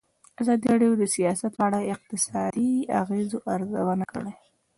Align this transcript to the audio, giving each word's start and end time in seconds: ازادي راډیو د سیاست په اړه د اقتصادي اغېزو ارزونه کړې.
ازادي 0.41 0.65
راډیو 0.71 0.93
د 1.01 1.03
سیاست 1.15 1.51
په 1.57 1.61
اړه 1.67 1.77
د 1.81 1.85
اقتصادي 1.95 2.71
اغېزو 3.01 3.37
ارزونه 3.53 4.05
کړې. 4.13 4.33